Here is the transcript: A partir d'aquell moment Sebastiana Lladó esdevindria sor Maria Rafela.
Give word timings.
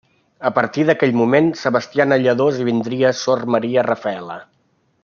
A 0.49 0.51
partir 0.53 0.85
d'aquell 0.89 1.13
moment 1.19 1.51
Sebastiana 1.65 2.19
Lladó 2.23 2.49
esdevindria 2.55 3.13
sor 3.21 3.47
Maria 3.57 3.87
Rafela. 3.93 4.43